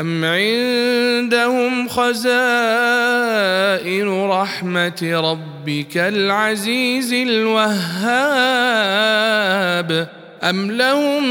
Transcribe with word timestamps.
أم 0.00 0.24
عندهم 0.24 1.88
خزائن 1.88 2.28
رحمة 4.30 5.02
ربك 5.02 5.96
العزيز 5.96 7.12
الوهاب 7.12 7.66
أم 10.42 10.70
لهم 10.70 11.22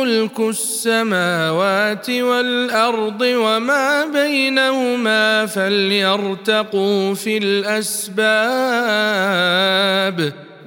ملك 0.00 0.40
السماوات 0.40 2.10
والأرض 2.10 3.20
وما 3.20 4.06
بينهما 4.06 5.46
فليرتقوا 5.46 7.14
في 7.14 7.38
الأسباب 7.38 8.22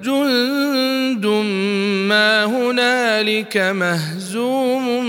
جند 0.03 1.25
ما 2.11 2.45
هنالك 2.45 3.57
مهزوم 3.57 5.05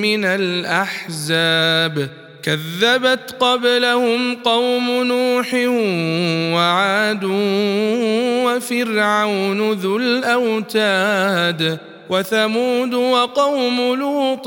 من 0.00 0.24
الاحزاب 0.24 2.08
كذبت 2.42 3.34
قبلهم 3.40 4.34
قوم 4.34 5.02
نوح 5.02 5.54
وعاد 6.54 7.24
وفرعون 8.44 9.72
ذو 9.72 9.96
الاوتاد 9.96 11.78
وثمود 12.10 12.94
وقوم 12.94 13.94
لوط 13.94 14.46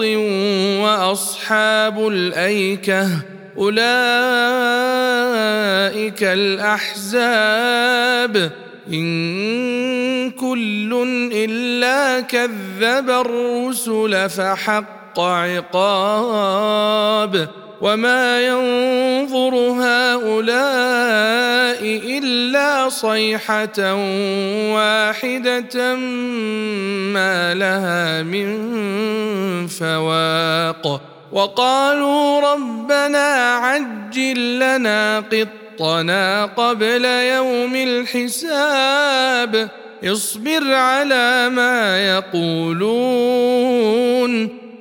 واصحاب 0.84 2.08
الايكه 2.08 3.08
اولئك 3.58 3.84
الاحزاب 6.24 7.50
إن 8.94 10.32
كل 10.32 11.08
إلا 11.34 12.22
كذب 12.22 13.10
الرسل 13.10 14.30
فحق 14.30 15.20
عقاب 15.20 16.70
وما 17.82 18.42
ينظر 18.42 19.56
هؤلاء 19.56 20.60
إلا 22.18 22.90
صيحة 22.90 23.94
واحدة 24.74 25.96
ما 27.16 27.54
لها 27.54 28.24
من 28.24 28.48
فواق 29.68 31.02
وقالوا 31.32 32.54
ربنا 32.54 33.54
عجل 33.56 34.60
لنا 34.60 35.20
قط 35.20 35.48
حقنا 35.80 36.46
قبل 36.46 37.06
يوم 37.06 37.76
الحساب 37.76 39.70
اصبر 40.04 40.74
على 40.74 41.50
ما 41.50 42.08
يقولون. 42.08 43.00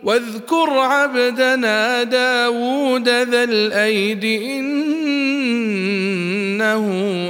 واذكر 0.03 0.71
عبدنا 0.71 2.03
داود 2.03 3.09
ذا 3.09 3.45
الأيد 3.45 4.25
إنه 4.25 4.85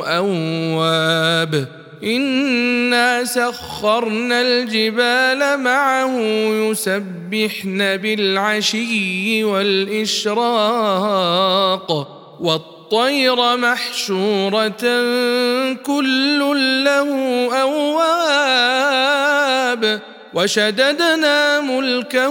أواب. 0.06 1.68
إنا 2.04 3.24
سخرنا 3.24 4.42
الجبال 4.42 5.60
معه 5.60 6.20
يسبحن 6.70 7.96
بالعشي 7.96 9.44
والإشراق. 9.44 10.38
والطير 12.92 13.56
محشورة 13.56 14.84
كل 15.74 16.38
له 16.84 17.10
أواب. 17.62 18.80
وشددنا 20.34 21.60
ملكه 21.60 22.28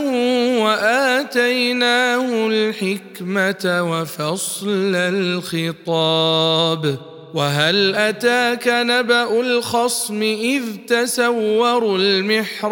وآتيناه 0.63 2.47
الحكمة 2.47 3.89
وفصل 3.91 4.95
الخطاب. 4.95 6.97
وهل 7.33 7.95
أتاك 7.95 8.67
نبأ 8.67 9.39
الخصم 9.39 10.21
إذ 10.21 10.63
تسوروا 10.87 11.97
المحراب 11.97 12.65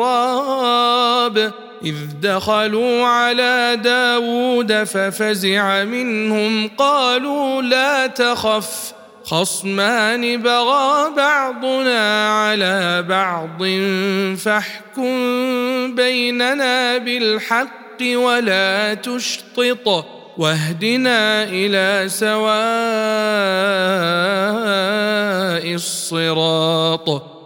ۖ؟ 1.61 1.64
إذ 1.85 1.95
دخلوا 2.21 3.05
على 3.05 3.79
داود 3.83 4.83
ففزع 4.83 5.83
منهم 5.83 6.67
قالوا 6.77 7.61
لا 7.61 8.07
تخف 8.07 8.93
خصمان 9.23 10.41
بغى 10.41 11.15
بعضنا 11.17 12.29
على 12.29 13.05
بعض 13.09 13.63
فاحكم 14.37 15.15
بيننا 15.95 16.97
بالحق 16.97 18.01
ولا 18.01 18.93
تشطط 18.93 20.05
واهدنا 20.37 21.43
إلى 21.43 22.09
سواء 22.09 22.45
الصراط 25.73 27.34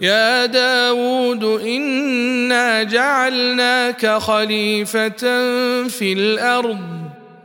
يا 0.00 0.46
داود 0.46 1.44
إنا 1.44 2.82
جعلناك 2.82 4.06
خليفة 4.06 5.08
في 5.86 6.12
الأرض. 6.12 6.78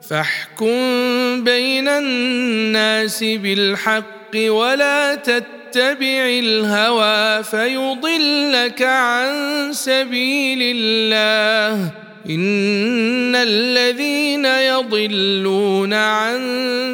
فاحكم 0.09 1.43
بين 1.43 1.87
الناس 1.87 3.23
بالحق 3.23 4.35
ولا 4.35 5.15
تتبع 5.15 6.25
الهوى 6.39 7.43
فيضلك 7.43 8.81
عن 8.81 9.29
سبيل 9.73 10.59
الله. 10.61 11.91
إن 12.29 13.35
الذين 13.35 14.45
يضلون 14.45 15.93
عن 15.93 16.39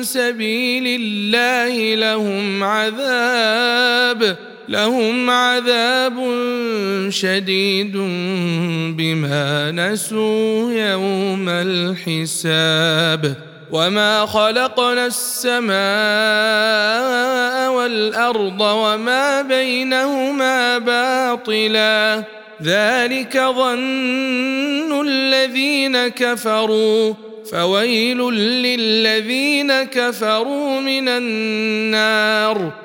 سبيل 0.04 1.02
الله 1.02 1.96
لهم 1.96 2.64
عذاب. 2.64 4.38
لهم 4.70 5.30
عذاب 5.30 6.14
شديد 7.10 7.98
بما 8.98 9.72
نسوا 9.72 10.72
يوم 10.72 11.50
الحساب. 11.50 13.36
وما 13.72 14.26
خلقنا 14.26 15.06
السماء 15.06 15.76
والأرض 17.72 18.62
وما 18.62 19.42
بينهما 19.42 20.78
باطلا. 20.78 22.24
ذلك 22.64 23.38
ظن 23.38 25.08
الذين 25.08 26.08
كفروا. 26.08 27.14
فويل 27.52 28.18
للذين 28.34 29.84
كفروا 29.84 30.80
من 30.80 31.10
النار. 31.10 32.85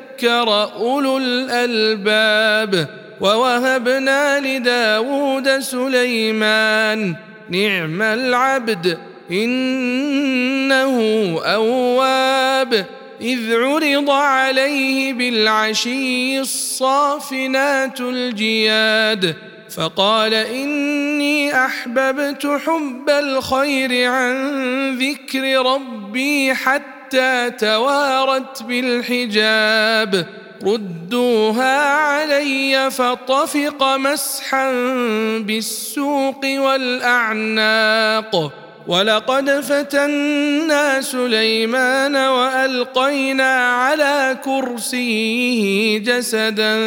ذكر 0.21 0.73
أولو 0.75 1.17
الألباب 1.17 2.87
ووهبنا 3.21 4.39
لداود 4.39 5.59
سليمان 5.59 7.15
نعم 7.49 8.01
العبد 8.01 8.97
إنه 9.31 10.97
أواب 11.45 12.85
إذ 13.21 13.53
عرض 13.53 14.09
عليه 14.09 15.13
بالعشي 15.13 16.39
الصافنات 16.39 18.01
الجياد 18.01 19.35
فقال 19.77 20.33
إني 20.33 21.65
أحببت 21.65 22.47
حب 22.65 23.09
الخير 23.09 24.11
عن 24.11 24.97
ذكر 24.97 25.65
ربي 25.65 26.53
حتى 26.53 26.90
حتى 27.11 27.51
توارت 27.59 28.63
بالحجاب 28.63 30.25
ردوها 30.63 31.89
علي 31.89 32.91
فطفق 32.91 33.83
مسحا 33.83 34.71
بالسوق 35.39 36.45
والأعناق. 36.45 38.51
ولقد 38.87 39.59
فتنا 39.59 41.01
سليمان 41.01 42.15
وألقينا 42.15 43.55
على 43.55 44.37
كرسيه 44.45 45.97
جسدا 45.97 46.77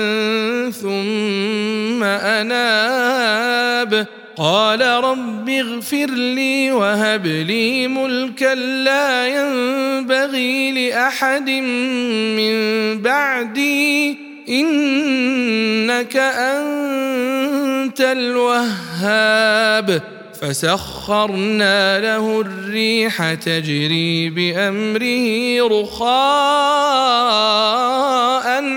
ثم 0.70 2.04
أناب. 2.04 4.06
قال 4.36 4.80
رب 4.80 5.48
اغفر 5.48 6.10
لي 6.10 6.72
وهب 6.72 7.26
لي 7.26 7.88
ملكا 7.88 8.54
لا 8.54 9.26
ينبغي 9.26 10.72
لأحد 10.72 11.50
من 11.50 12.54
بعدي 13.02 14.18
إنك 14.48 16.16
أنت 16.16 18.00
الوهاب. 18.00 20.02
فسخرنا 20.40 22.00
له 22.00 22.40
الريح 22.40 23.34
تجري 23.34 24.30
بأمره 24.30 25.68
رخاء 25.68 26.04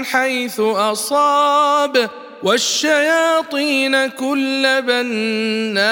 حيث 0.04 0.60
أصاب. 0.60 2.10
والشياطين 2.48 4.08
كل 4.08 4.82
بناء 4.82 5.88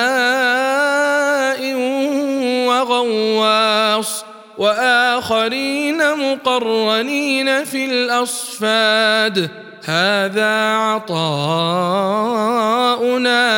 وغواص 2.67 4.25
وآخرين 4.57 6.17
مقرنين 6.17 7.63
في 7.63 7.85
الأصفاد. 7.85 9.49
هذا 9.85 10.75
عطاؤنا 10.75 11.75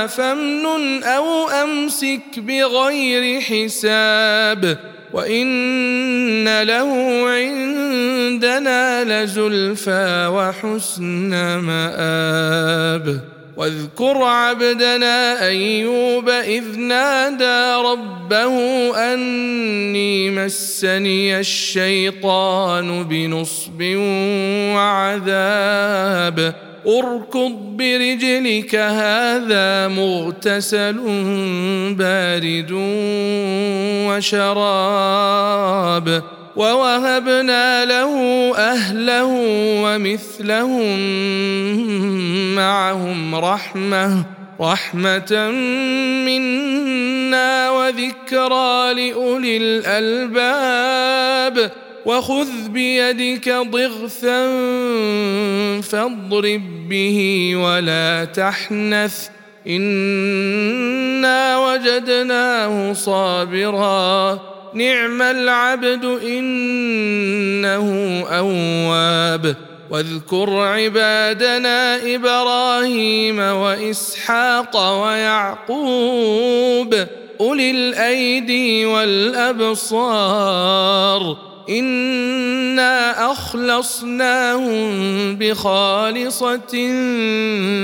فامنن 0.07 1.03
أو 1.03 1.49
أمسك 1.49 2.39
بغير 2.39 3.41
حساب. 3.41 4.77
وان 5.13 6.63
له 6.63 6.91
عندنا 7.29 9.03
لزلفى 9.23 10.27
وحسن 10.33 11.29
مآب 11.57 13.19
واذكر 13.57 14.23
عبدنا 14.23 15.47
ايوب 15.47 16.29
اذ 16.29 16.79
نادى 16.79 17.87
ربه 17.89 18.55
اني 19.13 20.29
مسني 20.31 21.39
الشيطان 21.39 23.03
بنصب 23.03 23.81
وعذاب 24.75 26.66
اركض 26.87 27.51
برجلك 27.77 28.75
هذا 28.75 29.87
مغتسل 29.87 30.97
بارد 31.97 32.71
وشراب. 34.07 36.23
ووهبنا 36.55 37.85
له 37.85 38.13
أهله 38.57 39.29
ومثلهم 39.83 40.99
معهم 42.55 43.35
رحمة 43.35 44.25
رحمة 44.61 45.49
منا 46.25 47.69
وذكرى 47.69 48.93
لأولي 48.93 49.57
الألباب. 49.57 51.71
وخذ 52.07 52.67
بيدك 52.67 53.49
ضغثا 53.49 54.47
فاضرب 55.81 56.89
به 56.89 57.51
ولا 57.55 58.25
تحنث. 58.25 59.27
إنا 59.67 61.57
وجدناه 61.57 62.93
صابرا. 62.93 64.39
نعم 64.73 65.21
العبد 65.21 66.05
إنه 66.05 67.89
أواب. 68.29 69.55
واذكر 69.89 70.59
عبادنا 70.59 72.15
إبراهيم 72.15 73.39
وإسحاق 73.39 75.03
ويعقوب. 75.03 76.95
أولي 77.39 77.71
الأيدي 77.71 78.85
والأبصار. 78.85 81.46
انا 81.69 83.31
اخلصناهم 83.31 85.35
بخالصه 85.35 86.73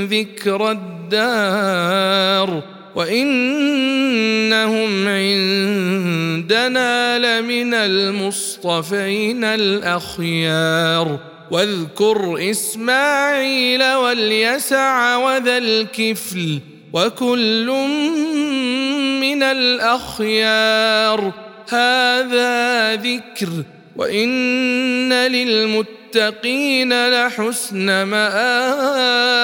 ذكر 0.03 0.71
الدار 0.71 2.63
وانهم 2.95 5.07
عندنا 5.07 7.19
لمن 7.19 7.73
المصطفين 7.73 9.43
الاخيار 9.43 11.19
واذكر 11.51 12.49
اسماعيل 12.51 13.83
واليسع 13.83 15.17
وذا 15.17 15.57
الكفل 15.57 16.59
وكل 16.93 17.67
من 19.21 19.43
الاخيار 19.43 21.31
هذا 21.69 22.95
ذكر 22.95 23.49
وإن 23.95 25.13
للمتقين 25.13 27.09
لحسن 27.09 28.03
مآب. 28.03 29.43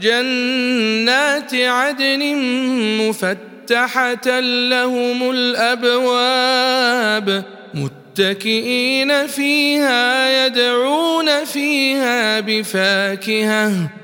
جنات 0.00 1.54
عدن 1.54 2.36
مفتحة 3.00 4.40
لهم 4.40 5.30
الأبواب. 5.30 6.64
متكئين 7.74 9.26
فيها 9.26 10.46
يدعون 10.46 11.44
فيها 11.44 12.40
بفاكهة. 12.40 14.03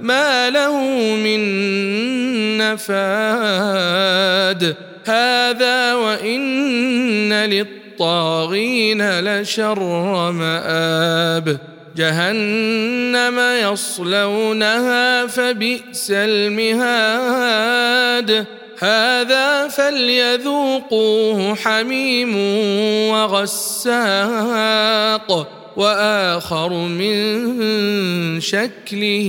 ما 0.00 0.50
له 0.50 0.80
من 1.14 1.38
نفاد. 2.58 2.94
هذا 5.04 5.94
وإن 5.94 7.32
للطاغين 7.32 9.20
لشر 9.20 10.32
مآب. 10.32 11.58
جهنم 11.96 13.40
يصلونها 13.72 15.26
فبئس 15.26 16.10
المهاد. 16.10 17.64
هذا 18.78 19.68
فليذوقوه 19.68 21.54
حميم 21.54 22.36
وغساق. 23.10 24.24
وآخر 25.76 26.72
من 26.72 28.40
شكله 28.40 29.28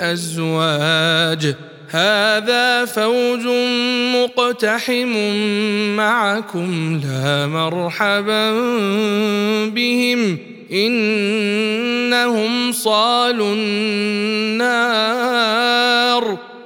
أزواج. 0.00 1.54
هذا 1.90 2.84
فوج 2.84 3.46
مقتحم 4.14 5.16
معكم 5.96 7.00
لا 7.04 7.46
مرحبا 7.46 8.50
بهم. 9.68 10.38
إنهم 10.72 12.72
صالوا 12.72 13.54
النار. 13.54 14.94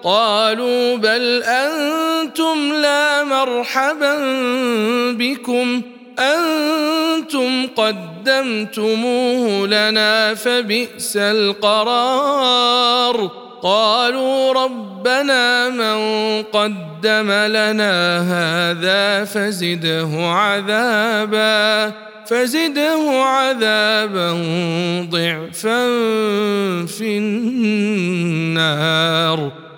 قالوا 0.05 0.97
بل 0.97 1.43
أنتم 1.43 2.73
لا 2.83 3.25
مرحبا 3.25 4.19
بكم. 5.13 5.83
أنتم 6.19 7.67
قدمتموه 7.77 9.67
لنا 9.67 10.35
فبئس 10.35 11.17
القرار. 11.17 12.69
قالوا 13.63 14.53
ربنا 14.53 15.69
من 15.69 15.99
قدم 16.43 17.31
لنا 17.31 18.19
هذا 18.21 19.25
فزده 19.25 20.09
عذابا 20.15 21.93
فزده 22.27 23.23
عذابا 23.23 24.33
ضعفا 25.11 25.87
في 26.87 27.19
النار. 28.59 29.53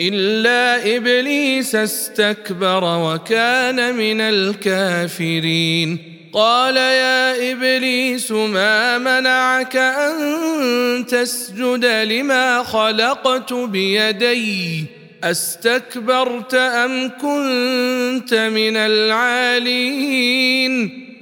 إلا 0.00 0.96
إبليس 0.96 1.74
استكبر 1.74 2.84
وكان 2.84 3.94
من 3.94 4.20
الكافرين. 4.20 5.98
قال 6.32 6.76
يا 6.76 7.52
إبليس 7.52 8.30
ما 8.30 8.98
منعك 8.98 9.76
أن 9.76 11.06
تسجد 11.06 11.84
لما 11.84 12.62
خلقت 12.62 13.52
بيدي؟ 13.52 14.84
أستكبرت 15.24 16.54
أم 16.54 17.08
كنت 17.08 18.34
من 18.34 18.76
العالين؟ 18.76 20.28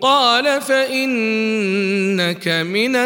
قال 0.00 0.60
فإنك 0.60 2.48
من 2.48 2.96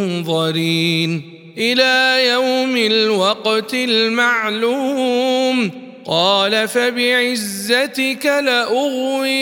المنظرين 0.00 1.22
إلى 1.58 2.28
يوم 2.28 2.76
الوقت 2.76 3.74
المعلوم 3.74 5.70
قال 6.06 6.68
فبعزتك 6.68 8.26
لأغوينهم 8.26 9.34